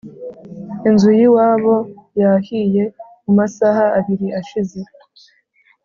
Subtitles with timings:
[0.87, 1.75] Inzu yiwabo
[2.21, 2.83] yahiye
[3.23, 4.79] mumasaaha abiri ashize